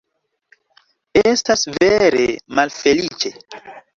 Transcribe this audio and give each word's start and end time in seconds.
Estas 1.31 1.67
vere 1.75 2.25
malfeliĉe. 2.61 3.35